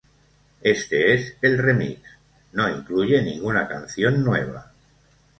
Este 0.69 1.01
es 1.13 1.25
el 1.49 1.59
remix 1.59 2.01
no 2.53 2.67
incluye 2.75 3.21
ninguna 3.21 3.67
canción 3.67 4.23
nueva. 4.23 4.73